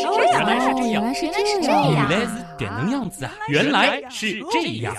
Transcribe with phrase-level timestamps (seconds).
[0.00, 1.30] 是这样，原来是这样，原来是
[1.60, 3.32] 这样，原来是点能样子啊！
[3.48, 4.96] 原来是这样。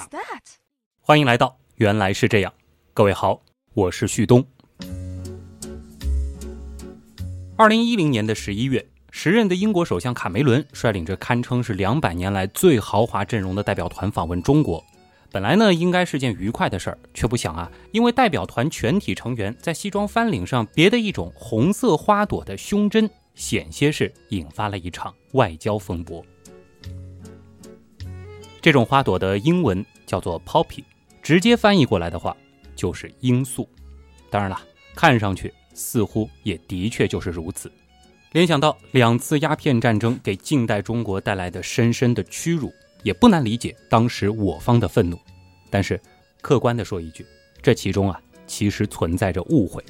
[1.00, 2.52] 欢迎来到《原来是这样》，
[2.94, 3.42] 各位好，
[3.74, 4.46] 我是旭东。
[7.56, 14.84] 二零一零年的十一月，时任的英国首相卡梅伦率领着堪称是两百年来最豪华阵容的代表团访问中国。
[15.32, 23.10] 本来呢，应该是件愉快的事儿，却不想啊，因为代表团全体成员在西装翻领上别的一种红色花朵的胸针，
[23.42, 26.24] 险些是引发了一场外交风波。
[28.62, 30.84] 这种花朵的英文叫做 poppy，
[31.24, 32.38] 直接翻译过来的话
[32.76, 33.68] 就是罂粟。
[34.30, 34.62] 当然了，
[34.96, 37.72] 看上去似乎也的确就是如此。
[38.32, 42.72] 联想到两次鸦片战争给近代中国带来的深深的屈辱。
[43.04, 45.18] 也不难理解当时我方的愤怒，
[45.72, 46.00] 但是
[46.40, 47.26] 客观的说一句，
[47.60, 49.84] 这其中啊其实存在着误会。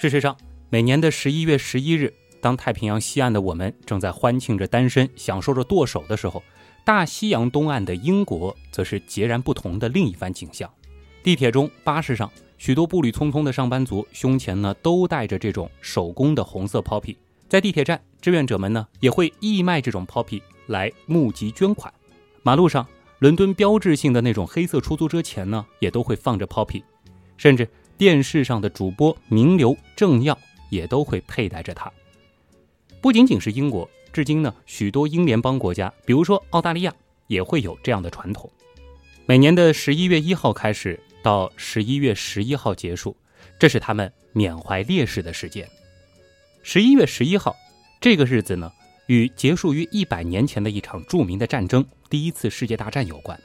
[0.00, 0.36] 事实上，
[0.70, 6.40] 每年的十一月十一日，当太平洋西岸的我们正在欢庆着单身、享受着剁手的时候，
[6.84, 10.72] 大西洋东岸的英国则是截然不同的另一番景象。
[11.24, 17.16] 地铁中、巴士上，许多步履匆匆的上班族胸前呢都带着这种手工的红色 poppy。
[17.48, 21.92] 在地铁站，志愿者们呢也会义卖这种 poppy 来募集捐款。
[22.44, 22.86] 马路上，
[23.18, 26.84] 伦敦标志性的那种黑色出租车前呢，也都会放着 poppy，
[27.36, 27.68] 甚至
[27.98, 30.38] 电视上的主播名流政要
[30.70, 31.92] 也都会佩戴着它。
[33.00, 36.94] 不仅仅是英国，至今呢，许多英联邦国家，比如说澳大利亚，
[37.26, 38.50] 也会有这样的传统。
[39.26, 43.16] 每年的十一月一号开始到十一月十一号结束，
[43.58, 45.68] 这是他们缅怀烈士的时间。
[46.62, 47.54] 十一月十一号，
[48.00, 48.72] 这个日子呢，
[49.06, 53.38] 与结束于一百年前的一场著名的战争——第一次世界大战有关。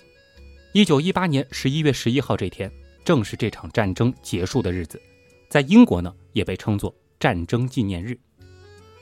[0.74, 2.72] 一九一八年十一月十一号这天，
[3.04, 5.02] 正是这场战争结束的日子，
[5.50, 8.18] 在英国呢，也被称作战争纪念日。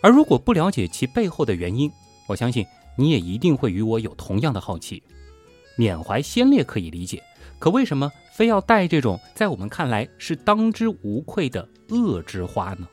[0.02, 1.92] 而如果不了解其背后的原因，
[2.28, 2.66] 我相信
[2.98, 5.04] 你也一定会与我有同样的好奇。
[5.78, 7.24] 缅怀先烈可以理解，
[7.60, 12.88] 可为什么非要戴这种在我们看来是当之无愧的恶之花呢？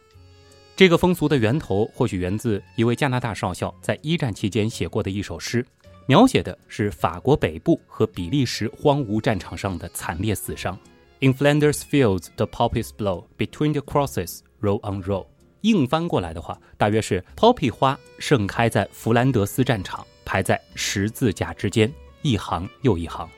[0.76, 5.66] 这个风俗的源头或许源自一位加拿大少校在一战期间写过的一首诗，
[6.06, 10.78] 描写的是法国北部和比利时荒芜战场上的惨烈死伤。
[11.20, 15.26] In Flanders fields, the poppies blow between the crosses, row on row。
[15.62, 21.92] 硬翻过来的话，大约是 poppy 花盛开在弗兰德斯战场，排在十字架之间，
[22.22, 23.28] 一行又一行。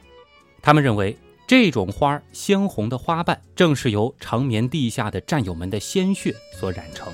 [0.63, 1.17] 他们认为。
[1.47, 7.13] 这种花鲜红的花瓣，正是由长眠地下的战友们的鲜血所染成。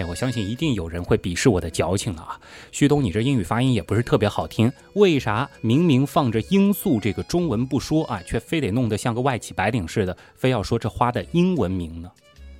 [0.00, 2.40] 哎，我相信一定有人会鄙视我的矫情了啊！
[2.72, 12.10] 旭东，你这英语发音也不是特别好听，为啥明明放着罂粟这个中文不说啊，却非得弄得像个外企白领似的，非要说这花的英文名呢？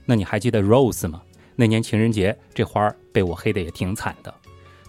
[0.05, 1.23] 那你还记得 rose 吗？
[1.57, 4.35] 那年情人节，这花被我黑的也挺惨的。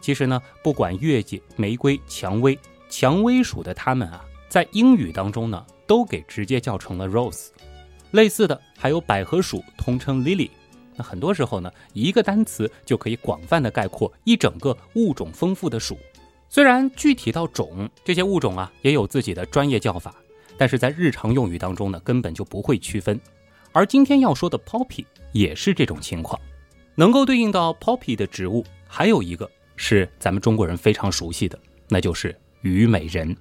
[0.01, 2.59] 其实呢，不管月季、玫瑰、蔷薇。
[2.89, 7.47] 蔷薇属的它们啊，在英语当中呢，都给直接叫成了 rose。
[8.12, 10.50] 类似的还有百合属，通称 lily。
[10.96, 15.97] 那很多时候呢，一个单词就可以广泛的概括一整个物种丰富的属。
[16.50, 20.13] 虽然具体到种，这些物种啊也有自己的专业叫法，
[20.57, 23.19] 但是在日常用语当中呢，根本就不会区分。
[23.72, 26.40] 而今天要说的 poppy 也是这种情况。
[26.96, 31.57] 能够对应到 poppy 的植物，还有一个是咱们中国人非常熟悉的，
[31.88, 32.35] 那就是。
[32.63, 33.35] 虞美人，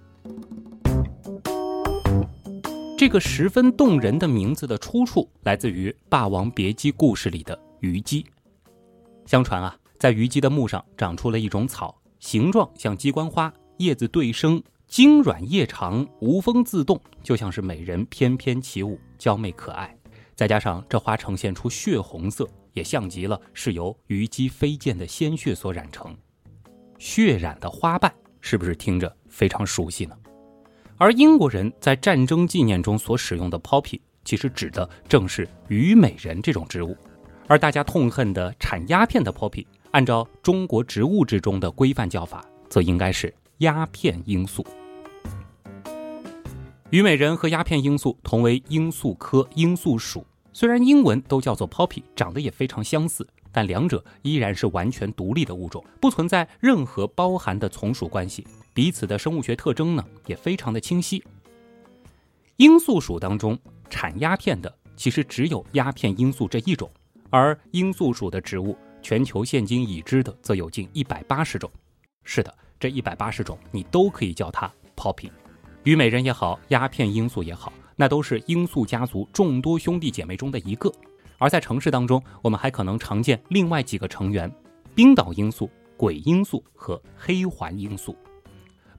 [3.00, 8.26] 这个十分动人的名字的出处来自于《霸王别姬》故事里的虞姬。
[9.24, 19.96] 相传啊，在虞姬的墓上长出了一种草，形状像鸡冠花，叶子对生，茎软叶长，无风自动，就像是美人翩翩起舞，娇媚可爱。
[20.36, 26.14] 再加上这花呈现出血红色，也像极了是由虞姬飞溅的鲜血所染成，
[26.98, 28.12] 血染的花瓣。
[28.42, 30.14] 是不是听着非常熟悉呢？
[31.00, 36.94] 而英国人在战争纪念中所使用的 poppy，其实指的正是虞美人这种植物。
[37.48, 44.62] 而大家痛恨的产鸦片的 poppy，按照中国植物之中的规范叫法，则应该是鸦片罂粟。
[46.90, 53.26] 虞美人和鸦片罂粟同为罂粟科罂粟属，虽然英文都叫做 poppy，长得也非常相似。
[53.52, 58.46] 但两者依然是完全独立的物种，不存在任何包含的从属关系，
[58.80, 61.22] 彼此的生物学特征呢也非常的清晰。
[62.56, 63.58] 罂粟属当中
[63.90, 66.90] 产鸦片的其实只有鸦片罂粟这一种，
[67.28, 71.70] 而罂粟属的植物，全球现今已知的则有近一百八十种。
[72.24, 75.30] 是的，这一百八十种你都可以叫它 poppy，
[75.84, 77.70] 虞美人也好，鸦片罂粟也好。
[77.96, 80.90] 那都是罂粟家族众多兄弟姐妹中的一个。
[81.36, 84.50] 而在城市当中，我们还可能常见另外几个成员：
[84.94, 85.68] 冰岛罂粟、
[85.98, 88.16] 鬼罂粟和黑环罂粟。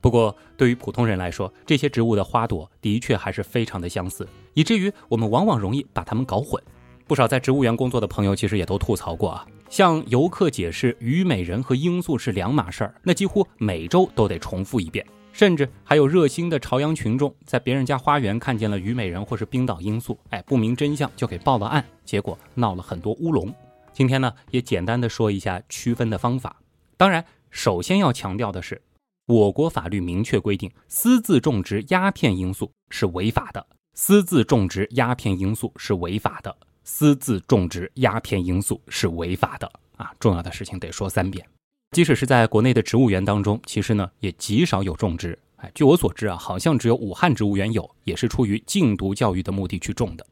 [0.01, 6.62] 不过，对于普通人来说，这些植物的花朵的确还是非常的相似，以至于我们往往容易把它们搞混。
[7.07, 15.06] 不少在植物园工作的朋友其实也都吐槽过啊，向游客解释虞美人和罂粟是两码事儿，那几乎每周都得重复一遍。
[15.33, 23.53] 甚至还有热心的朝阳群众在别人家花园看见了虞美人或是冰岛罂粟，哎，不明真相就给报了案，结果闹了很多乌龙。
[23.94, 26.57] 今天呢，也简单的说一下区分的方法。
[26.98, 28.81] 当然，首先要强调的是，
[29.28, 33.66] 我国法律明确规定，私自种植鸦片罂粟是违法的。
[33.94, 36.56] 私自种植鸦片罂粟是违法的。
[36.84, 40.12] 私自种植鸦片罂粟是违法的啊！
[40.20, 41.46] 重要的事情得说三遍。
[41.92, 45.38] 即使是在国内的植物园当中，其实呢也极少有种植。
[45.58, 50.26] 哎，据我所知啊，好像只有武汉植物园有，也是出于禁毒教育的目的去种的。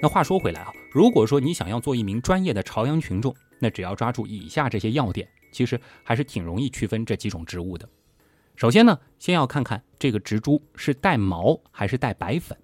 [0.00, 7.88] 那话说回来啊，如果说你想要做一名专业的朝阳群众，那只要抓住以下这些要点，其实还是挺容易区分这几种植物的。
[8.54, 12.56] 首先呢，先要看看这个植株是带毛还是带白粉，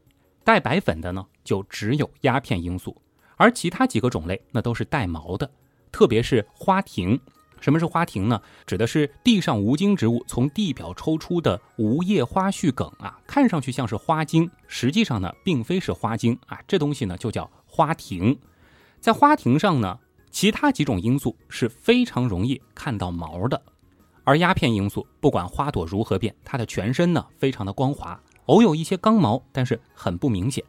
[0.43, 2.97] 带白粉的呢，就只有鸦片罂粟。
[3.37, 5.51] 而其他几个种类那都是带毛的，
[5.91, 7.21] 特别是花亭。
[7.61, 8.41] 什么是花亭呢？
[8.67, 16.61] 指的是地上无茎植物从地表抽出的无叶花序梗啊，看上去像是花茎，实际上呢并非是花茎啊。
[16.67, 18.37] 这东西呢就叫花亭。
[18.99, 19.99] 在花亭上呢，
[20.33, 23.63] 其他几种因素是非常容易看到毛的，
[24.25, 30.65] 而鸦片罂粟不管花朵如何变，它的全身呢非常的光滑，偶有一些刚毛，但是很不明显。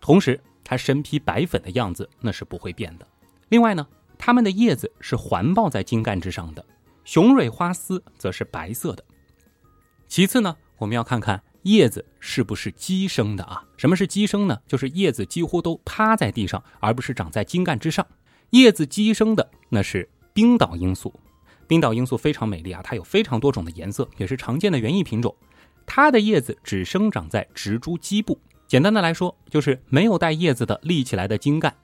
[0.00, 3.06] 同时，它身披白粉的样子那是不会变的。
[3.50, 3.86] 另外呢，
[4.18, 6.66] 它们的叶子是环抱在茎干之上的，
[7.04, 9.04] 雄蕊花丝则是白色的。
[10.08, 13.64] 其次呢，我们要看看叶子是不是基生的啊？
[13.76, 14.60] 什么是基生呢？
[14.66, 18.04] 就是叶子几乎都趴在地上，而不是长在茎干之上。
[18.50, 21.12] 叶子基生的那是冰岛罂粟。
[21.66, 25.34] 冰岛罂粟非常美丽啊，它有非常多种的颜色，也是常见的园艺品种。
[25.86, 28.38] 它的叶子只生长在植株基部。
[28.66, 31.74] 简单的来说，就是没有带叶子的立起来的茎干，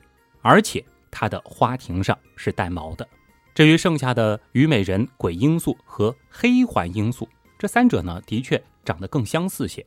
[0.43, 3.07] 而且它的花亭上是带毛的。
[3.55, 7.29] 至于剩下的虞美人、鬼罂粟和黑环罂粟，
[7.59, 9.85] 这三者呢，的确长得更相似些。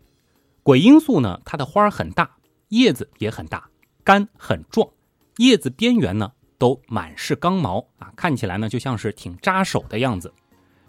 [0.62, 2.38] 鬼罂粟呢，它的花很大，
[2.70, 3.70] 叶子也很大，
[4.04, 4.90] 干很壮，
[5.38, 10.33] 叶子边缘呢都满是刚毛啊，看起来呢就像是挺扎手的样子。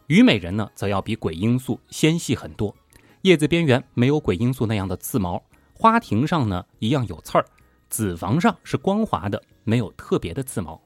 [0.07, 2.73] 虞美人呢，则要比鬼罂粟纤细很多，
[3.23, 5.43] 叶子边缘没有鬼罂粟那样的刺毛。
[5.73, 7.45] 花亭上呢一样有刺儿，
[7.89, 10.81] 子房上是光滑的，没有特别的刺毛。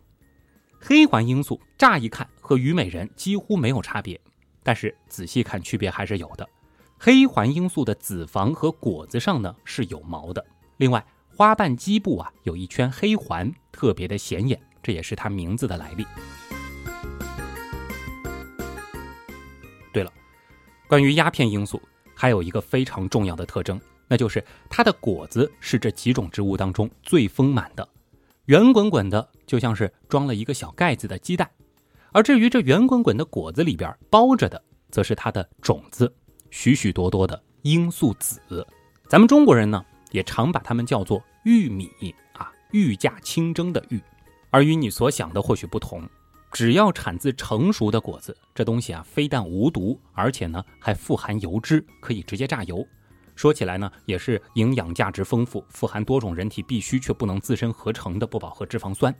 [0.80, 4.18] 黑环罂粟乍一看和虞美人几乎没有差别，
[4.62, 6.48] 但是仔细看区别还是有的。
[6.98, 10.42] 黑环罂粟的子房和果子上呢是有毛的，
[10.78, 11.06] 另外
[11.36, 14.58] 花瓣基部啊有一圈黑环，特别的显眼，
[14.88, 16.06] 这也是它名字的来历。
[19.92, 20.10] 对了，
[20.88, 21.78] 关于鸦片罂粟
[22.14, 23.78] 还有一个非常重要的特征。
[24.06, 27.86] 那就是它的果子是这几种植物当中最丰满的，
[28.46, 31.46] 圆滚滚的，就像是装了一个小盖子的鸡蛋。
[32.10, 36.10] 而至于这圆滚滚的果子里边包着的，则是它的种子，
[36.48, 38.66] 许许多多的罂粟籽。
[39.06, 41.90] 咱们中国人呢，也常把它们叫做玉米
[42.32, 44.00] 啊，御驾亲征的玉。
[44.50, 46.08] 而与你所想的或许不同，
[46.50, 52.86] 只要产自成熟的果子，这东西啊，非但无毒，而且呢，还富含油脂，可以直接榨油。
[53.36, 59.14] 说起来呢，也是营养价值丰富、富含多种人体必需却不能自身合成的不饱和脂肪酸。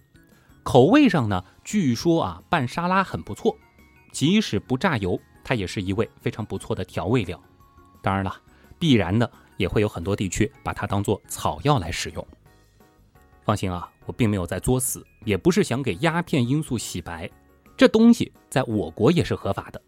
[0.62, 3.56] 口味上呢，据说啊拌沙拉很不错，
[4.10, 7.40] 即使不榨油，它也是一味非常不错的调味料。
[8.02, 8.34] 当然了，
[8.78, 12.26] 必然的也会有很多地区把它当做草药来使用。
[13.48, 17.30] 放心啊，我并没有在作死，也不是想给鸦片罂粟洗白，
[17.78, 19.80] 这东西在我国也是合法的。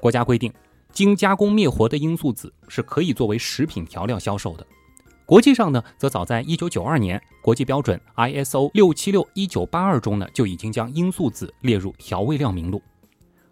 [0.00, 0.52] 国家规定。
[0.90, 4.66] 经加工灭活的罂粟籽是可以作为食品调料销售的。
[5.24, 12.82] 国际上呢，则早在1992年，国际标准 ISO 676-1982中呢，就已经将罂粟籽列入调味料名录。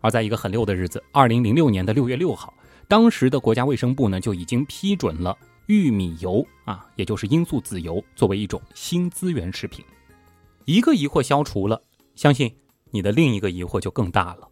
[0.00, 2.52] 而在一个很溜的日子，2006年的6月6号，
[2.88, 5.38] 当时的国家卫生部呢，就已经批准了
[5.68, 9.84] 玉米油啊，也就是罂粟籽油，作为一种新资源食品。
[10.64, 11.82] 一个疑惑消除了，
[12.14, 12.56] 相信
[12.90, 14.48] 你的另一个疑惑就更大了。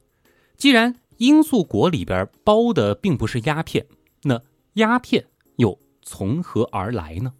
[0.59, 3.87] 既然罂粟果里边包的并不是鸦片，
[4.25, 4.39] 那
[4.75, 7.33] 鸦片又从何而来呢？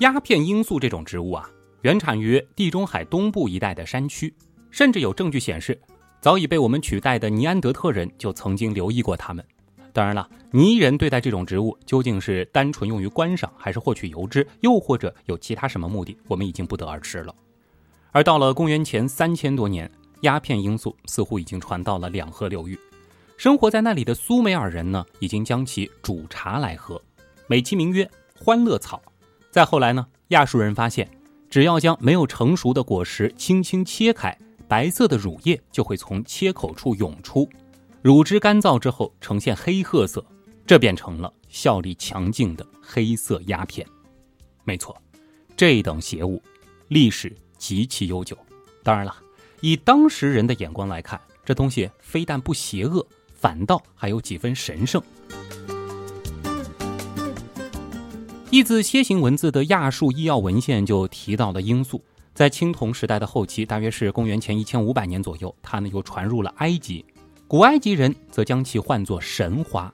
[0.00, 1.48] 鸦片罂粟这种植物啊，
[1.80, 4.34] 原产于地中海东部一带的山区，
[4.70, 5.80] 甚至有证据显示，
[6.20, 9.44] 早已被我们取代的尼安德特人就曾经留意过它们。
[9.92, 17.34] 当然了，泥人对待这种植物究竟是单纯用于观赏，还是获取油脂，又或者有其他什么目的，我们已经不得而知了。
[18.12, 19.90] 而到了公元前三千多年，
[20.22, 22.78] 鸦片罂粟似乎已经传到了两河流域，
[23.36, 27.00] 生活在那里的苏美尔人呢，已经将其煮茶来喝，
[27.46, 29.00] 美其名曰“欢乐草”。
[29.50, 31.08] 再后来呢，亚述人发现，
[31.48, 34.36] 只要将没有成熟的果实轻轻切开，
[34.68, 37.48] 白色的乳液就会从切口处涌出。
[38.02, 40.24] 乳汁干燥之后呈现黑褐色，
[40.66, 43.86] 这便成了效力强劲的黑色鸦片。
[44.64, 44.96] 没错，
[45.56, 46.42] 这等邪物
[46.88, 48.36] 历史极其悠久。
[48.82, 49.14] 当然了，
[49.60, 55.02] 以当时人的眼光来看，这东西非但不邪恶，反倒还有几分神圣。
[58.50, 62.00] 译自楔形文字的亚述医药文献就提到了罂粟，
[62.36, 67.02] 在青铜时代的后期，大约是公元前一千五百年左右，它呢又传入了埃及。
[67.48, 69.90] 古埃及人则将其唤作神花，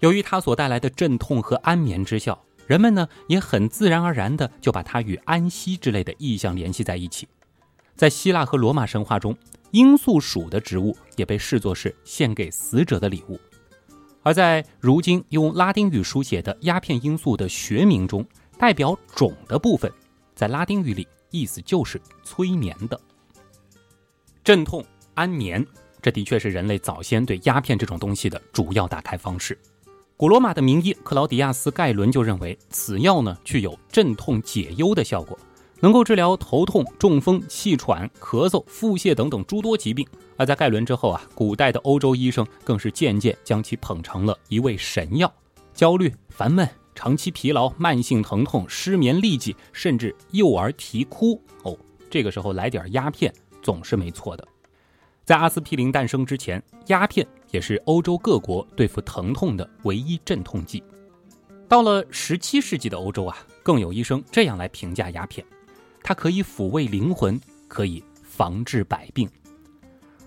[0.00, 7.28] 由于它所带来的镇痛和安眠之效，人们呢也很自然而然的就把它与安息之类的意象联系在一起。
[7.94, 9.36] 在希腊和罗马神话中，
[9.70, 13.38] 罂粟属的植物也被视作是献给死者的礼物。
[14.24, 18.26] 而在如今用拉丁语书写的鸦片罂粟的学名中，
[18.58, 19.88] 代表种的部分，
[20.34, 23.00] 在拉丁语里意思就是催眠的、
[24.44, 25.64] 镇痛、安眠。
[26.02, 29.58] 这的确是人类早先对鸦片这种东西的主要打开方式。
[30.16, 35.36] 古罗马的名医克劳迪亚斯·盖伦就认为，此药呢具有镇痛解忧的效果，
[35.80, 40.06] 能够治疗头痛、中风、气喘、咳嗽、腹泻等等诸多疾病。
[40.36, 45.30] 而在盖伦之后啊，古代的欧洲医生更是渐渐将其捧成了一味神药。
[45.74, 51.78] 焦虑、烦闷、长期疲劳、慢性疼痛、失眠、痢疾，甚至幼儿啼哭，哦，
[52.10, 54.48] 这个时候来点鸦片总是没错的。
[55.22, 60.82] 在阿司匹林诞生之前，鸦片也是欧洲各国对付疼痛的唯一镇痛剂。
[61.68, 65.46] 到了十七世纪的欧洲啊，更有医生这样来评价鸦片：
[66.02, 67.38] 它可以抚慰灵魂，
[67.68, 69.28] 可以防治百病。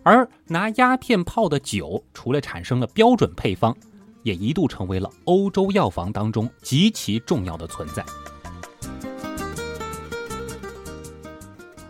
[0.03, 3.75] 而拿鸦片泡的酒，除了产生了标准配方，
[4.23, 8.05] 也一度成为了欧洲药房当中极其重要的存在。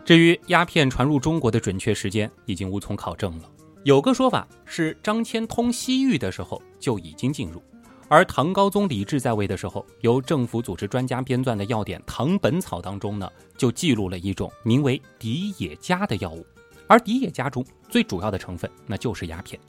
[0.06, 3.44] 至于鸦片传入中国的准确时间，已经无从考证了。
[3.84, 7.62] 有个说法是张骞通西域的时候就已经进入，
[8.08, 16.46] 而唐高宗李治在位的时候，由政府组织专家编撰的药典《唐本草》当中呢，就记录了一种名为敌野加的药物，
[16.88, 19.60] 而敌野加中最主要的成分那就是鸦片。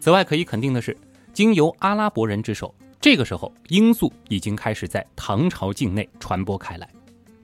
[0.00, 0.96] 此外，可以肯定的是，
[1.38, 6.90] 经由阿拉伯人之手，这个时候罂粟已经开始在唐朝境内传播开来。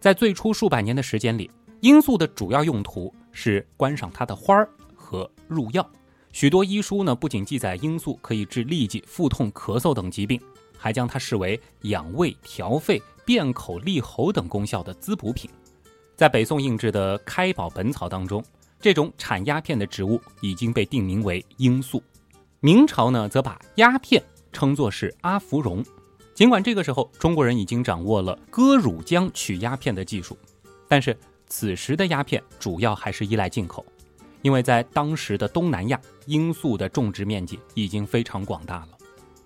[0.00, 1.48] 在最初数百年的时间里。
[1.80, 5.88] 罂粟的主要用途是观赏它的花儿和入药。
[6.32, 10.40] 许多医书呢，不仅记载罂粟可以治痢疾、腹痛、咳嗽等疾病，
[10.76, 15.48] 还将它视为养胃、调肺、变口、利喉等功效的滋补品。
[16.16, 18.44] 在北宋印制的《开宝本草》当中，
[18.80, 22.02] 这种产鸦片的植物已经被定名为罂粟。
[22.64, 25.84] 明朝呢，则把鸦片称作是阿芙蓉。
[26.32, 30.34] 尽管这个时候中国人已经掌握了割乳浆取鸦片的技术，
[30.88, 31.14] 但是。
[31.46, 33.84] 此时的鸦片主要还是依赖进口，
[34.40, 38.88] 因为在当时的东南亚，罂粟的种植面积已经非常广大了。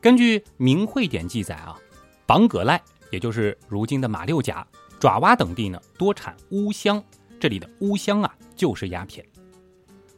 [0.01, 1.77] 根据《明会典》记载啊，
[2.25, 4.65] 榜葛赖，也就是如今的马六甲、
[5.01, 7.03] 爪哇等地呢，多产乌香。
[7.41, 9.27] 这里的乌香啊，就是鸦片。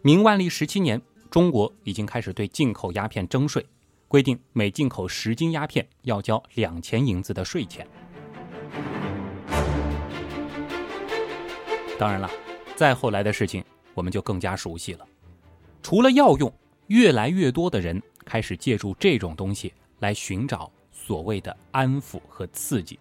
[0.03, 1.01] 明万历十七年，
[1.31, 3.65] 中国已经开始对进口鸦片征税，
[4.09, 7.87] 规定每进口十斤鸦片要交两钱银子的税钱。
[11.97, 12.29] 当然了，
[12.75, 15.07] 再后来的事情我们就更加熟悉了。
[15.83, 16.53] 除了药用，
[16.89, 22.99] 越来越多的人开始借助这种东西来寻找所谓的安抚和刺激。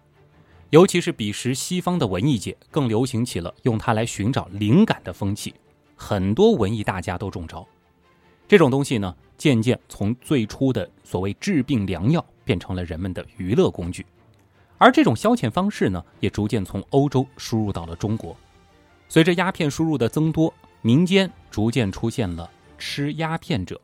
[0.68, 5.52] 尤其是彼时西方的文艺界，更流行起了用它来寻找灵感的风气。
[5.96, 7.66] 很多文艺大家都中招。
[8.50, 14.04] 这种东西呢，渐渐从最初的所谓治病良药，变成了人们的娱乐工具。
[14.76, 18.36] 而这种消遣方式呢，也逐渐从欧洲输入到了中国。
[19.08, 20.52] 随着鸦片输入的增多，
[20.82, 23.80] 民间逐渐出现了吃鸦片者，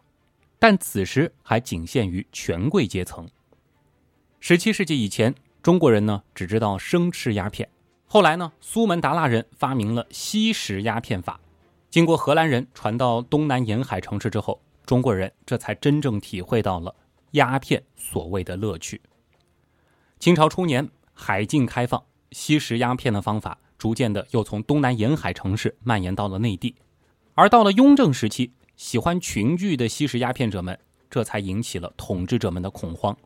[0.59, 3.25] 但此时还仅限于权贵阶层。
[4.41, 5.33] 十七世纪以前，
[5.63, 7.69] 中国人呢只知道生吃鸦片，
[8.05, 11.39] 后来呢，苏门答腊人发明了吸食鸦片法，
[11.97, 16.95] 经过荷兰人传到东南沿海城市之后，中国人这才真正体会到了
[17.31, 19.01] 鸦片所谓的乐趣。
[20.19, 23.57] 清朝初年，海禁开放，吸食鸦片的方法。
[23.79, 26.75] 逐渐的又从东南沿海城市蔓延到了内地，
[27.33, 33.17] 而到了雍正时期，喜欢群聚的吸食鸦片者们，这才引起了统治者们的恐慌。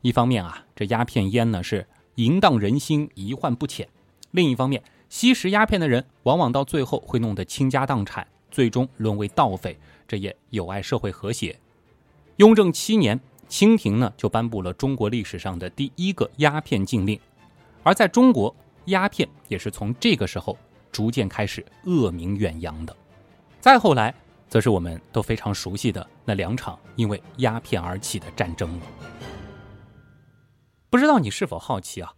[0.00, 3.86] 一方面啊，这鸦片烟呢是淫荡人心，疑患不浅；
[4.32, 4.82] 另一方面，
[5.16, 9.74] 吸食鸦片的人往往到最后会弄得倾家荡产，最终沦为盗匪，
[10.06, 11.58] 这也有碍社会和谐。
[12.36, 13.18] 雍正七年，
[13.48, 17.18] 清廷呢就颁布了中国历史上的第一个鸦片禁令，
[17.82, 18.54] 而在中国，
[18.84, 20.54] 鸦片也是从这个时候
[20.92, 22.94] 逐渐开始恶名远扬的。
[23.58, 24.14] 再后来，
[24.50, 28.78] 则是我们都非常熟悉的那两场因为鸦片而起的战争。
[30.90, 32.12] 不知道你是否好奇啊？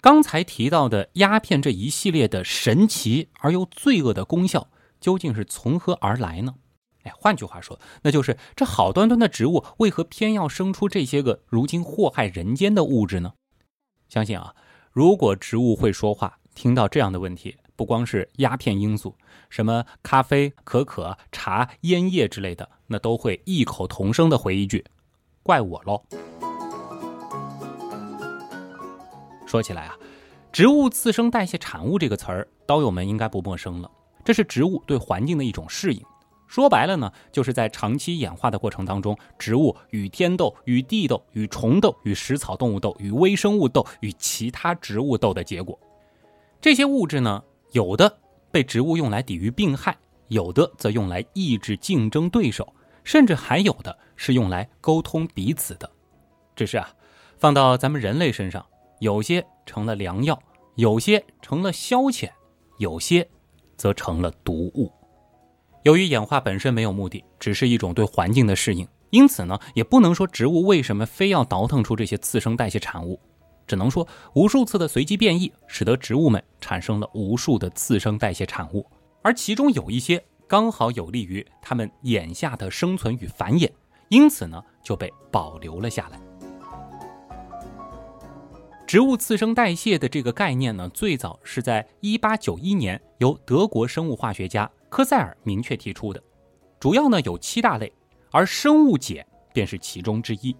[0.00, 6.54] 刚才提到的鸦片这一系列的神奇而又罪恶的功效，究竟是从何而来呢？
[7.02, 13.34] 哎，换句话说，那就是这好端端的植物，为何偏要生出这些个如今祸害人间的物质呢？
[14.08, 14.54] 相信啊，
[14.90, 19.14] 如果植物会说话，听到这样的问题，不光是鸦片因素，
[19.48, 24.84] 什么咖啡、可可、茶、烟叶之类的，那都会异口同声的回一句
[25.42, 26.02] ：“怪我喽。”
[29.50, 29.98] 说起来啊，
[30.52, 33.90] 植物次生代谢产物这个词儿，刀友们应该不陌生了。
[34.24, 36.00] 这是植物对环境的一种适应。
[36.46, 45.76] 说白了呢，就是在长期演化的过程当中，植物与天斗、与地斗、与虫斗、与食草动物斗、与微生物斗、与其他植物斗的结果。
[46.60, 47.42] 这些物质呢，
[47.72, 48.18] 有的
[48.52, 49.96] 被植物用来抵御病害，
[50.28, 55.90] 有的则用来抑制竞争对手，甚至还有的是用来沟通彼此的。
[56.54, 56.88] 只是啊，
[57.36, 58.64] 放到咱们人类身上。
[59.00, 60.38] 有些成了良药，
[60.76, 62.30] 有些成了消遣，
[62.78, 63.26] 有些
[63.76, 64.92] 则成了毒物。
[65.84, 73.18] 由于演化本身没有目的，只是一种对环境的适应，因此呢，也不能说植物为什么非要倒腾出这些次生代谢产物，
[73.66, 78.86] 只能说无数次的随机变异，使得植物们产生了无数的次生代谢产物，
[79.22, 83.70] 而其中有一些刚好有利于它们眼下的生存与繁衍，
[84.10, 86.20] 因此呢，就被保留了下来。
[88.90, 96.20] 植物次生代谢的这个概念呢，最早是在1891年由德国生物化学家科塞尔明确提出的。
[96.80, 97.92] 主要呢有七大类，
[98.32, 99.24] 而生物碱
[99.54, 100.56] 便是其中之一。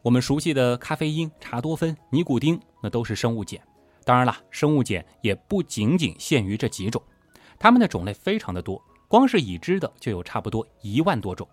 [0.00, 3.60] 我们熟悉的咖啡因、茶多酚、尼古丁，那都是生物碱。
[4.04, 7.02] 当然了，生物碱也不仅仅限于这几种，
[7.58, 11.48] 它们的种类非常的多，光是已知的就有差不多一万多种。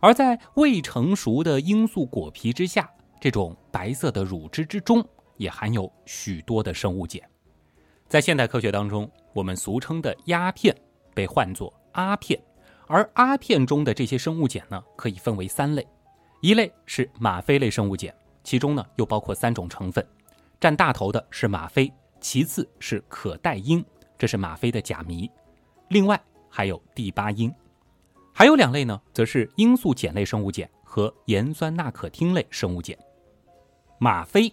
[0.00, 5.06] 而在未成熟的罂粟果皮之下，这种白色的乳汁之中。
[5.36, 7.20] 也含有许多的生物碱，
[8.08, 10.74] 在现代科学当中，我们俗称的鸦片
[11.14, 12.40] 被唤作阿片，
[12.86, 15.86] 而阿片中的这些生物碱呢，可以分为三类，
[16.40, 20.06] 一类是吗啡类生物碱，其中呢又包括三种成分，
[20.60, 23.84] 占大头的是吗啡，其次是可待因，
[24.16, 25.30] 这是吗啡的甲醚，
[25.88, 27.52] 另外还有第八因，
[28.32, 32.96] 还有两类呢，则是罂粟碱类生物碱和盐酸钠可汀类生物碱，
[33.98, 34.52] 吗啡。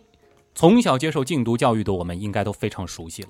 [0.54, 3.30] 从小接受禁毒教育的我们，应该都非常熟悉了。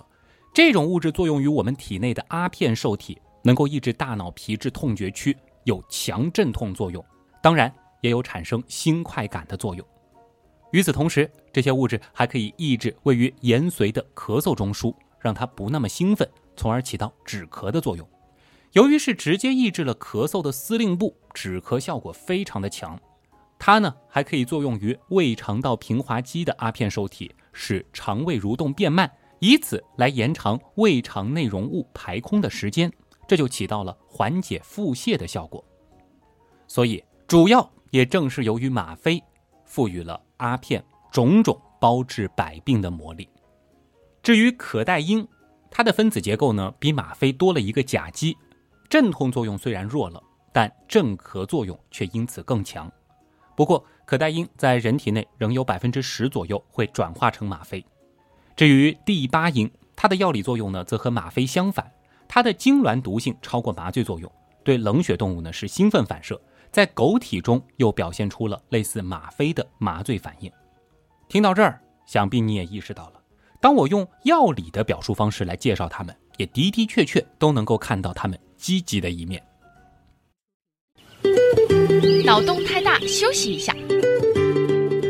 [0.53, 7.03] 这种物质作用于我们体内的阿片受体，能够抑制大脑皮质痛觉区，有强镇痛作用，
[7.41, 9.85] 当然也有产生新快感的作用。
[10.71, 18.07] 与此同时，这些物质还可以抑制位于延髓的咳嗽中枢，让它不那么兴奋，从而起到止咳的作用。
[18.73, 22.99] 由于是直接抑制了咳嗽的司令部，止咳效果非常的强。
[23.63, 32.91] 它呢还可以作用于胃肠道平滑肌的阿片受体，使肠胃蠕动变慢，以此来延长胃肠内容物排空的时间，
[33.27, 35.63] 这就起到了缓解腹泻的效果。
[36.67, 39.23] 所以，主要也正是由于吗啡，
[39.63, 43.29] 赋予了阿片种种包治百病的魔力。
[44.23, 45.27] 至于可待因，
[45.69, 48.35] 它的分子结构呢比吗啡多了一个甲基，
[48.89, 50.19] 镇痛作用虽然弱了，
[50.51, 52.91] 但镇咳作用却因此更强。
[53.61, 57.85] 不过，可待因在人体内仍有百分之十左右会转化成吗啡。
[58.55, 61.91] 至于第八因，它的药理作用呢，则和吗啡相反，
[62.27, 64.31] 它的痉挛毒性超过麻醉作用，
[64.63, 70.51] 对冷血动物呢是兴奋反射，在狗体中又表现出了类似吗啡的麻醉反应。
[71.29, 73.21] 听到这儿，想必你也意识到了，
[73.59, 79.39] 当我用药理的表述方式来介绍它们，也的的确确都能够看到它们积极的一面。
[82.25, 83.75] 脑洞太大，休息一下。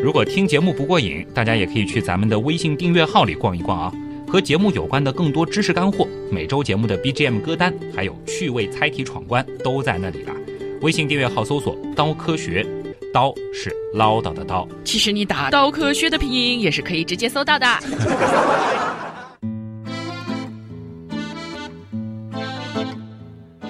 [0.04, 3.93] 如果听节目不过瘾，大家也可以去咱们的微信订阅号里逛一逛啊。
[4.27, 10.34] 和节目有关的更多知识干货，每周节目的 BGM 歌单，还有趣味猜题闯关，都在那里了。
[10.82, 12.65] 微信订阅号搜索“刀科学”，
[13.13, 14.65] 刀是唠叨的刀。
[14.86, 17.67] 其实你打“刀科学”的拼音也是可以直接搜到的。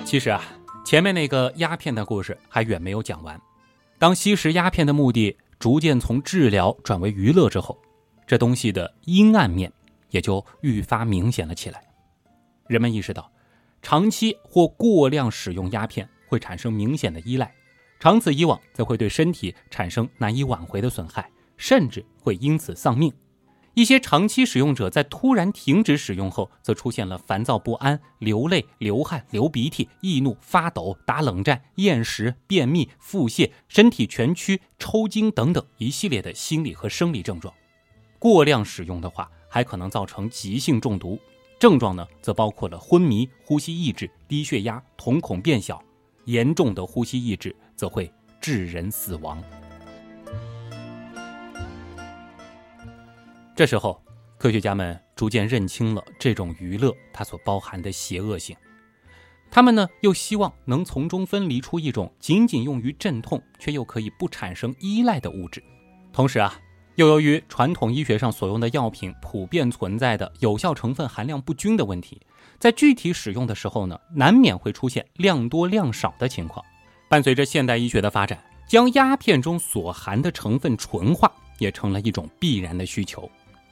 [0.05, 0.43] 其实啊。
[0.91, 3.41] 前面那个鸦片的故事还远没有讲完。
[3.97, 7.81] 当吸食鸦片的目的逐渐从治疗转为娱乐之后，
[8.27, 9.71] 这东西的阴暗面
[10.09, 11.81] 也就愈发明显了起来。
[12.67, 13.31] 人们意识到，
[13.81, 17.49] 长期或过量使用鸦片会产生明显的依赖，
[17.97, 23.09] 长此以往则会对身体产生难以挽回的损害，甚至会因此丧命。
[23.73, 37.53] 一些长期使用者在突然停止使用后，则出现了烦躁不安、流泪、流汗、流鼻涕、易怒、发抖、打冷战、厌食、便秘、腹泻、身体蜷曲、抽筋等等一系列的心理和生理症状。
[38.19, 41.17] 过量使用的话，还可能造成急性中毒，
[41.57, 45.81] 症状呢则包括了昏迷、呼吸抑制、低血压、瞳孔变小，
[46.25, 49.41] 严重的呼吸抑制则会致人死亡。
[53.61, 54.01] 这时候，
[54.39, 58.57] 科学家们逐渐认清了这种娱乐它所包含的邪恶性。
[59.51, 65.63] 他们呢，又希望能从中分离出一种仅仅用于镇痛，却又可以不产生依赖的物质。
[66.11, 66.59] 同时啊，
[66.95, 72.19] 又由于传统医学上所用的药品普遍存在的有效成分含量不均的问题，
[72.57, 76.65] 在具体使用的时候呢，难免会出现量多量少的情况。
[77.07, 83.29] 伴随着现代医学的发展，将鸦片中所含的成分纯化，也成了一种必然的需求。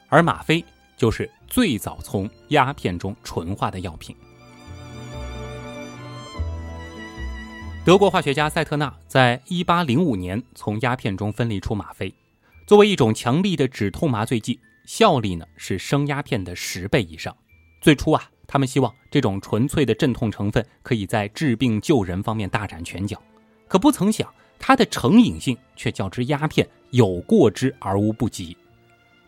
[0.09, 0.63] 而吗啡
[0.97, 4.15] 就是最早从鸦片中纯化的药品。
[7.85, 12.13] 德国化学家赛特纳在1805年从鸦片中分离出吗啡，
[12.67, 17.35] 作为一种强力的止痛麻醉剂，效力呢是生鸦片的十倍以上。
[17.81, 23.19] 最初啊，他们希望这种纯粹的镇痛成分可以在治病救人方面大展拳脚，
[23.67, 28.55] 可不曾想它的成瘾性却较之鸦片有过之而无不及。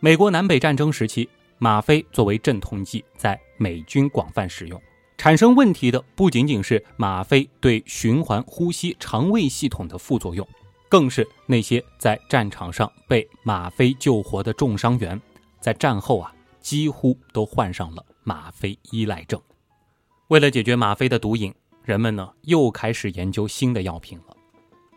[0.04, 4.82] 美国南北战争时期，吗啡作为镇痛剂在美军广泛使用。
[5.16, 10.48] 产生问题的不仅仅是吗啡对循环呼吸、肠胃系统的副作用，
[10.90, 15.22] 更是那些在战场上被吗啡救活的重伤员，
[15.60, 19.40] 在战后啊几乎都患上了吗啡依赖症。
[20.30, 24.36] 为了解决吗啡的毒瘾，人们呢又开始研究新的药品了。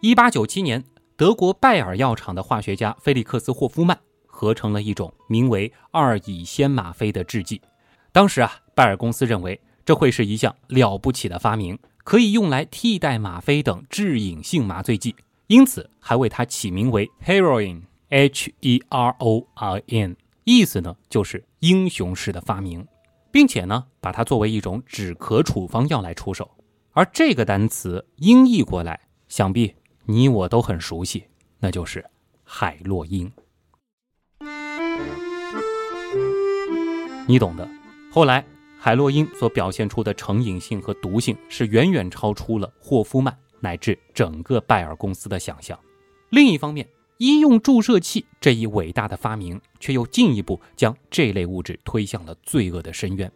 [0.00, 0.82] 一八九七年，
[1.14, 4.00] 德国拜耳药厂的化学家菲利克斯·霍夫曼。
[4.34, 7.60] 合成了一种名为二乙酰吗啡的制剂。
[8.10, 15.14] 当时啊，拜耳公司认为这会是一项了不起的发明，可以用来替代吗啡等致瘾性麻醉剂，
[15.46, 17.76] 因此还为它起名为 heroin，H-E-R-O-I-N，
[20.42, 22.84] 意思呢就是英雄式的发明，
[23.30, 26.50] 并且呢把它作为一种止咳处方药来出售。
[26.92, 29.74] 而这个单词音译过来，想必
[30.06, 31.24] 你我都很熟悉，
[31.60, 32.04] 那就是
[32.42, 33.32] 海洛因。
[37.26, 37.68] 你懂的。
[38.10, 38.44] 后来，
[38.78, 45.78] 海洛因所表现出的成瘾性和毒性是远远超出了霍夫曼乃至整个拜耳公司的想象。
[46.30, 46.86] 另一方面，
[47.18, 53.30] 医用注射器这一伟大的发明却又进一步将这类物质推向了罪恶的深渊。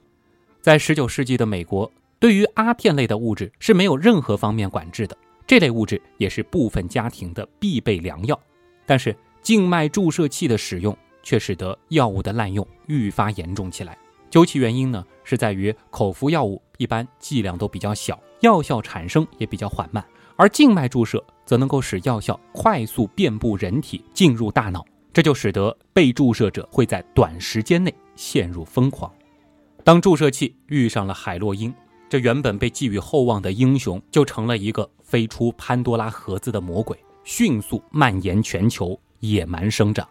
[0.61, 8.38] 在19世纪的美国，对于阿片类的物质是没有任何方面管制的，这类物质也是部分家庭的必备良药。
[8.85, 10.94] 但是，静脉注射器的使用。
[11.29, 13.99] 却使得药物的滥用愈发严重起来。
[14.31, 20.03] 究其原因呢，是在于口服药物一般剂量都比较小，药效产生也比较缓慢，
[20.37, 29.12] 而静脉注射则能够使药效快速遍布人体，进入大脑，这就使得被注射者会在短时间内陷入疯狂。
[29.85, 31.75] 当注射器遇上了海洛因，
[32.09, 40.09] 这原本被寄予厚望的英雄就成了一个飞出潘多拉盒子的魔鬼，迅速蔓延全球，野蛮生长。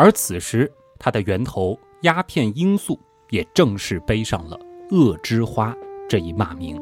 [0.00, 2.96] 而此时，它的源头鸦片罂粟
[3.30, 4.56] 也正式背上了
[4.92, 5.76] “恶之花”
[6.08, 6.80] 这一骂名。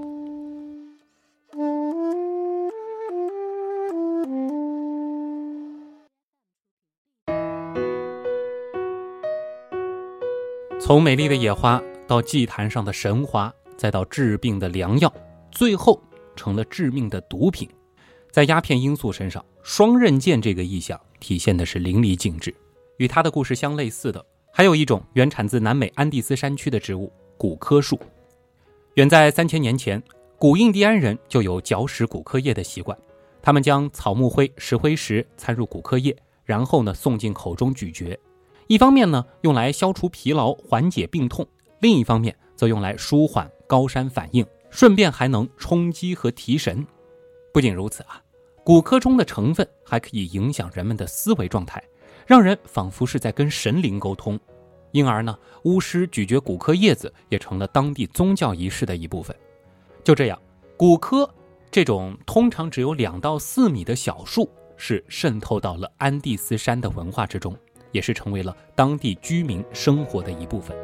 [10.78, 15.10] 从美丽的野花到祭坛上的神花，再到治病的良药，
[15.50, 15.98] 最后
[16.36, 17.66] 成了致命的毒品。
[18.30, 22.54] 在鸦片罂粟身上，“双刃剑”这个意象体现的是淋漓尽致。
[22.98, 27.98] 与他的故事相类似的，还有一种原产自南美安第斯山区的植物——古柯树。
[28.94, 30.02] 远在三千年前，
[30.38, 32.96] 古印第安人就有嚼食古柯叶的习惯。
[33.42, 38.18] 他们将草木灰、石灰石掺入古柯叶，然后呢送进口中咀嚼。
[38.66, 41.44] 一方面呢用来消除疲劳、缓解病痛；
[41.80, 46.84] 另一方面则用来舒缓高山反应，顺便还能充饥和提神。
[47.52, 48.20] 不仅如此啊，
[48.64, 51.82] 骨科中的成分还可以影响人们的思维状态。
[52.26, 54.38] 让人仿佛是在跟神灵沟通，
[54.90, 59.34] 因而呢，巫师咀嚼古柯叶子也成了当地宗教仪式的一部分。
[60.02, 60.36] 就这样，
[60.76, 61.28] 古柯
[61.70, 67.56] 这种通常只有两到四米的小树是渗透到了安第斯山的文化之中，
[67.92, 70.76] 也是成为了当地居民生活的一部分。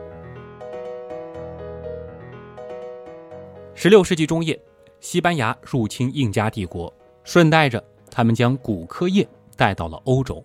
[3.75, 4.57] 十六世纪中叶，
[5.01, 6.93] 西班牙入侵印加帝国，
[7.25, 9.27] 顺带着他们将古柯叶
[9.57, 10.45] 带到了欧洲。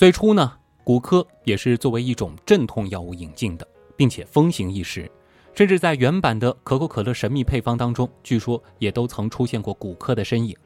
[0.00, 0.50] 最初呢，
[0.82, 5.06] 古柯也是作为一种镇痛药物引进的，并且风行一时，
[5.52, 10.56] 甚至在原版的可口可乐神秘配方当中，据说也都曾出现过古柯的身影。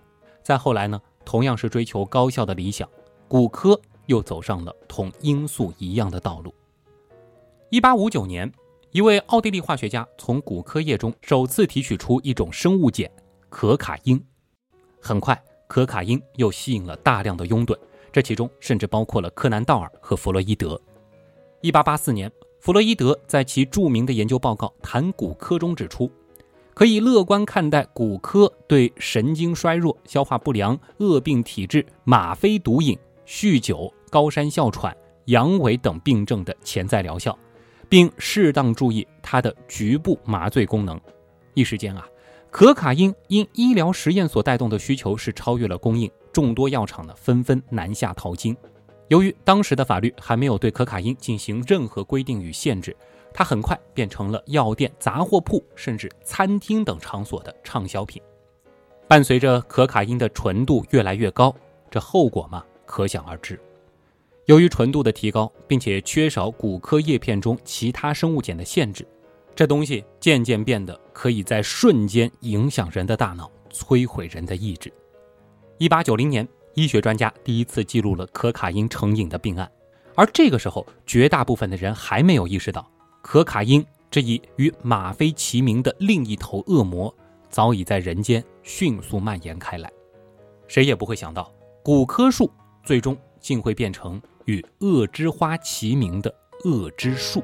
[0.45, 2.89] 再后来呢，同样是追求高效的理想，
[3.27, 6.55] 古柯又走上了同罂粟一样的道路。
[7.71, 8.49] 一八五九年。
[8.93, 13.11] 一位奥地利化学家从古柯叶中首次提取出一种生物碱
[13.49, 14.25] 可卡因，
[15.01, 17.77] 很快可卡因又吸引了大量的拥趸，
[18.15, 20.81] 这其中甚至包括了柯南道尔和弗洛伊德。
[21.63, 26.09] 一八八四年，弗洛伊德在其著名的研究报告《谈骨科》中指出，
[26.75, 32.97] 可以乐观看待骨科对神经衰弱、消化不良、恶病体质、吗啡毒瘾、
[33.27, 37.37] 酗酒、高山哮喘、阳痿等病症的潜在疗效。
[37.89, 41.01] 并适当注意它的局部麻醉功能。
[41.53, 42.05] 一时间啊，
[42.51, 48.55] 可卡因因医疗实验所带动的需求是超越了供应，众多药厂呢纷纷南下淘金。
[49.09, 52.97] 由于当时的法律还没有对可卡因进行任何规定与限制，
[53.33, 58.21] 它很快变成了药店、杂货铺甚至餐厅等场所的畅销品。
[59.07, 61.55] 伴随着可卡因的纯度越来越高，
[61.91, 63.61] 这后果嘛，可想而知。
[64.47, 69.07] 由于纯度的提高，并且缺少骨科叶片中其他生物碱的限制，
[69.55, 74.93] 这东西渐渐变得可以在瞬间影响人的大脑，摧毁人的意志。
[75.79, 79.71] 一八九零年，医学专家第一次记录了可卡因成瘾的病案，
[80.15, 82.89] 而这个时候，绝大部分的人还没有意识到，
[83.23, 87.15] 可卡因这一与吗啡齐名的另一头恶魔，
[87.51, 89.91] 早已在人间迅速蔓延开来。
[90.69, 92.51] 谁也不会想到，古柯树
[92.85, 94.21] 最终竟会变成。
[94.47, 96.31] 与恶之花齐名的
[96.65, 97.43] 恶之树，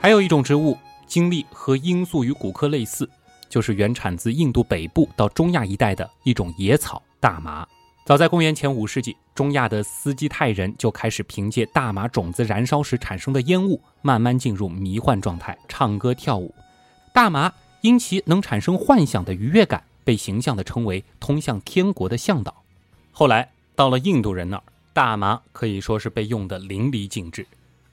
[0.00, 0.74] 还有一种植物，
[1.06, 3.06] 经历和罂粟与古柯类似，
[3.54, 7.64] 就是原产自印度北部到中亚一带的一种野草大麻。
[8.04, 16.52] 早在公元前五世纪，中亚的斯基泰人就开始凭借大麻种子燃烧时产生的烟雾，慢慢进入迷幻状态，唱歌跳舞。
[17.12, 22.64] 大麻因其能产生幻想的愉悦感，被形象地称为通向天国的向导。
[23.12, 24.62] 后来到了印度人那儿，
[24.92, 27.46] 大麻可以说是被用得淋漓尽致。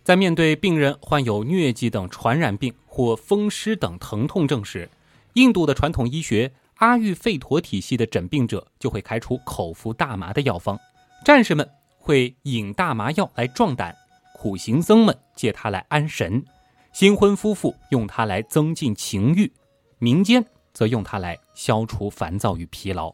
[0.04, 4.90] 在面对病人患有疟疾等传染病或风湿等疼痛症时，
[5.34, 10.78] 印度的传统医学阿育吠陀体系的诊病者就会开出口服大麻的药方，
[11.24, 13.96] 战士们会饮大麻药来壮胆，
[14.34, 16.44] 苦行僧们借它来安神，
[16.92, 19.52] 新婚夫妇用它来增进情欲，
[20.00, 23.14] 民间则用它来消除烦躁与疲劳。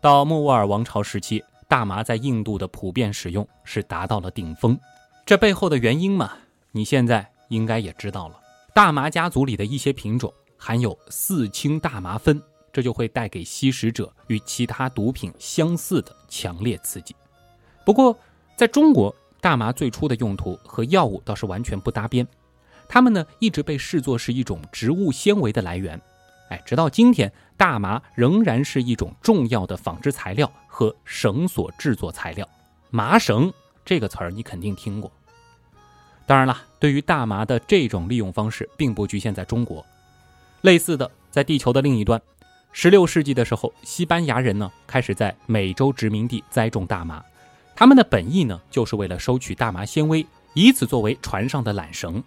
[0.00, 4.78] 到莫卧儿王朝时期，大麻在印度的普遍使用是达到了顶峰。
[5.24, 6.32] 这背后的原因嘛，
[6.72, 8.38] 你现在应该也知道了。
[8.74, 12.40] 大麻家族里的一些品种含有四氢大麻酚，
[12.72, 17.14] 这就会带给吸食者与其他毒品相似的强烈刺激。
[17.84, 18.18] 不过，
[18.56, 22.26] 在中国，大麻最初的用途和药物倒是完全不搭边，
[22.88, 26.00] 它们呢一直被视作是一种植物纤维的来源。
[26.50, 27.32] 哎，直到今天。
[27.58, 32.46] 大麻仍然是一种重要的纺织材料和绳索制作材料。
[32.90, 33.50] 麻绳
[33.82, 35.10] 这个词儿你肯定听过。
[36.26, 39.82] 当然了，对于大麻的这种利用方式，并不局限在中国。
[40.66, 42.20] 类似的，在地球的另一端
[42.74, 47.22] ，16世纪的时候，西班牙人呢开始在美洲殖民地栽种大麻。
[47.76, 52.20] 他们的本意呢，就是为了收取大麻纤维，以此作为船上的缆绳。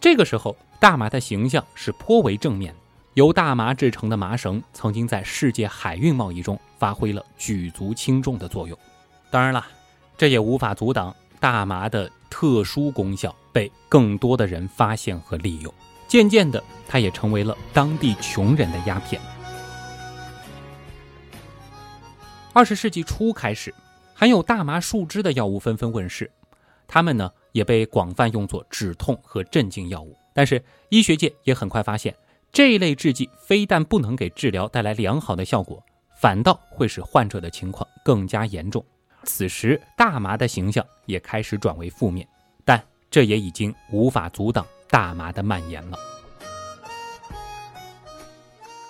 [0.00, 2.74] 这个时候，大麻的形象是颇为正面。
[3.12, 8.78] 由大麻制成的麻绳曾经在世界海运贸易中发挥了举足轻重的作用。
[9.30, 9.62] 当然了，
[10.16, 15.70] 这也无法阻挡大麻的特殊功效被更多的人发现和利用。
[16.08, 19.20] 渐渐的，它也成为了当地穷人的鸦片。
[22.52, 23.74] 二十世纪初开始，
[24.14, 26.30] 含有大麻树脂的药物纷纷问世，
[26.86, 30.16] 它们呢也被广泛用作止痛和镇静药物。
[30.32, 32.14] 但是医学界也很快发现。
[32.52, 35.82] 这一类制剂非但不能给治疗带来良好的效果，
[36.18, 38.82] 反倒会使患者的情况更加严重。
[39.24, 42.26] 此时，大麻的形象也开始转为负面，
[42.64, 45.98] 但这也已经无法阻挡大麻的蔓延了。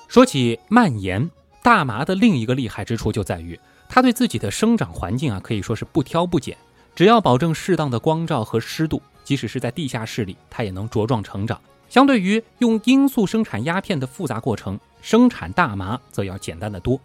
[0.08, 1.30] 说起蔓延，
[1.62, 6.56] 大麻的另一个厉害之处就在于，它对自己的生长环境啊可以说是不挑不拣，
[6.94, 11.60] 只要保证适当的光照和湿度，即使是在地下室里，它也能茁壮成长。
[11.88, 16.98] 相对于用罂粟生产鸦片的复杂过程，生产大麻则要简单的多。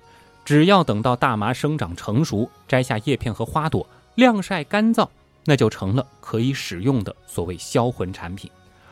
[0.46, 5.08] 只要等到大麻生长成熟，摘下叶片和花朵，晾晒干燥，
[5.46, 8.50] 那就成了可以使用的所谓销魂产品。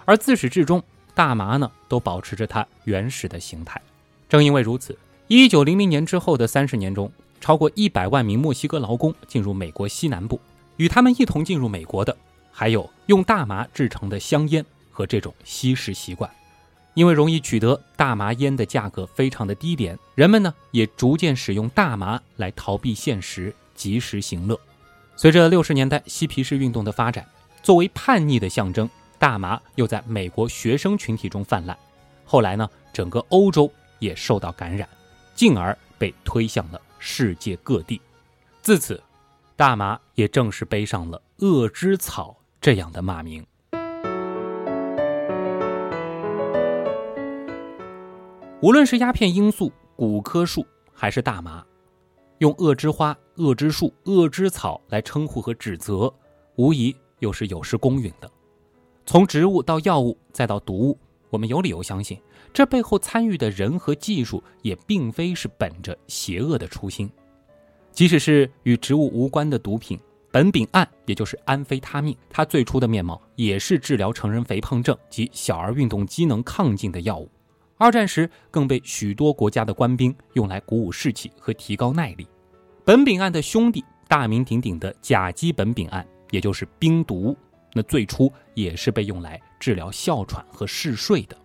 [0.10, 0.82] 而自始至终，
[1.14, 3.80] 大麻呢都保持着它原始的形态。
[4.28, 10.42] 正因为如此，一九零零年之后的三十年中，超过一百万名墨西哥劳工进入美国西南部，
[10.78, 12.18] 与他们一同进入美国的，
[12.52, 16.28] 还有用大麻制成的香烟和这种吸食习惯。
[16.96, 24.60] 因为容易取得，大麻烟的价格非常的低廉，人们呢也逐渐使用大麻来逃避现实，及时行乐。
[25.16, 27.28] 随着六十年代嬉皮士运动的发展，
[27.62, 31.78] 作为叛逆的象征，大麻又在美国学生群体中泛滥。
[32.24, 34.88] 后来呢，整个欧洲也受到感染，
[35.36, 38.02] 进而被推向了世界各地。
[38.62, 39.02] 自此，
[39.58, 43.46] 大麻也正式背上了“恶之草”这样的骂名。
[48.62, 51.66] 无论是鸦片、罂粟、古柯树，还是大麻，
[52.38, 56.14] 用“恶之花”“恶之树”“恶之草”来称呼和指责，
[56.56, 58.30] 无疑又是有失公允的。
[59.10, 60.98] 从植物到药物，再到毒物，
[61.32, 62.22] 我们有理由相信，
[62.54, 67.10] 这背后参与的人和技术也并非是本着邪恶的初心。
[67.92, 70.00] 即使是与植物无关的毒品，
[70.32, 77.28] 苯丙胺，也就是安非他命，它最初的面貌也是治疗成人肥胖症及小儿运动机能亢进的药物。
[77.80, 82.28] 二战时，更被许多国家的官兵用来鼓舞士气和提高耐力。
[82.86, 87.36] 苯丙胺的兄弟，大名鼎鼎的甲基苯丙胺，也就是冰毒，
[87.74, 91.38] 那最初也是被用来治疗哮喘和嗜睡的。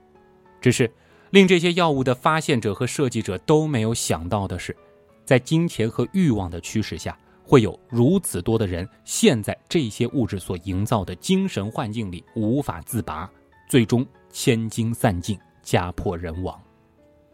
[0.60, 0.90] 只是
[1.30, 4.76] 令这些药物的发现者和设计者都没有想到的是，
[5.24, 13.30] 在金钱和欲望的驱使下，会有如此多的人陷在这些物质所营造的精神幻境里无法自拔，
[13.68, 15.38] 最终千金散尽。
[15.62, 16.62] 家破人亡，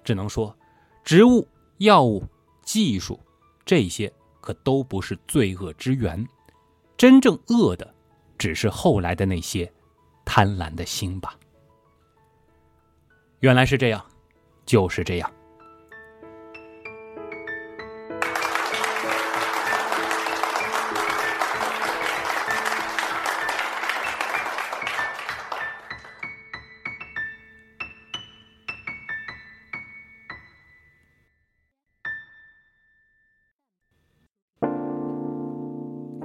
[0.04, 0.56] 只能说，
[1.02, 1.44] 植物、
[1.78, 2.22] 药物、
[2.62, 3.18] 技术，
[3.64, 4.08] 这些
[4.40, 6.24] 可都不是罪恶之源，
[6.96, 7.92] 真正恶的，
[8.40, 9.70] 只是后来的那些
[10.24, 11.34] 贪婪的心吧。
[13.40, 14.02] 原来是这样，
[14.64, 15.30] 就是这样。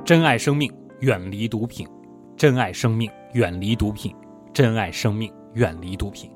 [0.06, 1.86] 珍爱生命，远离毒品；
[2.38, 4.14] 珍爱生命，远离毒品；
[4.54, 6.30] 珍爱生命，远离毒品。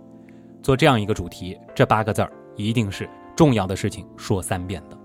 [0.64, 4.98] 做这样一个主题，这八个字儿一定是重要的事情说三遍的。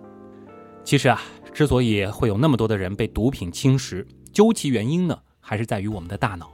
[0.85, 1.21] 其实啊，
[1.53, 6.53] 之所以会有那么多的人被毒品侵蚀，究其原因呢，还是在于我们的大脑。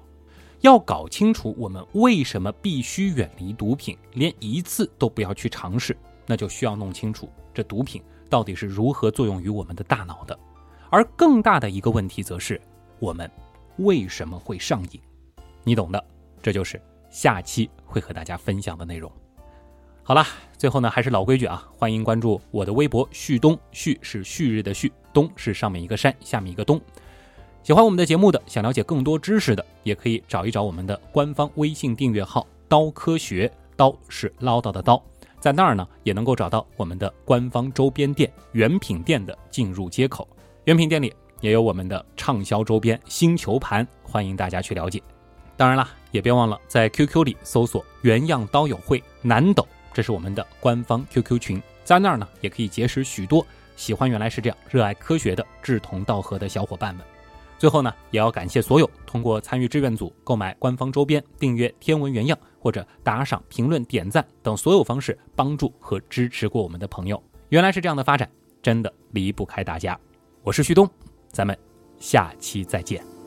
[0.62, 5.94] 要搞清楚我们为什么必须远离毒品，连一次都不要去尝试，
[6.26, 10.38] 那就需要弄清楚这毒品到底是如何作用于我们的大脑的。
[10.88, 12.58] 而更大的一个问题，则是
[12.98, 13.30] 我们
[13.80, 15.00] 为什么会上瘾？
[15.64, 16.04] 你懂的，
[16.42, 19.10] 这就是下期会和大家分享的内容。
[20.02, 20.24] 好了，
[20.58, 26.78] 最后呢，还是老规矩啊，欢迎关注我的微博“旭东”，旭是旭日的旭，东是上面一个山，下面一个东。
[27.62, 35.02] 喜欢我们的节目的，想了解更多知识的，也可以找一找我们的官方微信订阅号“刀科学”，刀是唠叨的刀，
[35.38, 40.28] 在那儿呢，也能够找到我们的官方周边店原品店的进入接口。
[40.64, 45.02] 原品店里也有我们的畅销周边星球盘，欢迎大家去了解。
[45.56, 57.04] 当然了，也别忘了在 QQ 里搜索“原样刀友会南斗”，这是我们的官方 QQ 群，在那儿呢也可以结识许多喜欢原来是这样、热爱科学的志同道合的小伙伴们。
[57.58, 67.22] 最后呢，也要感谢所有通过参与志愿组购买官方周边、订阅天文原样或者打赏、评论、点赞等所有方式帮助和支持过我们的朋友。
[67.50, 68.30] 原来是这样的发展，
[68.62, 69.98] 真的离不开大家。
[70.42, 70.88] 我是旭东，
[71.32, 71.56] 咱们
[71.98, 73.19] 下期再见。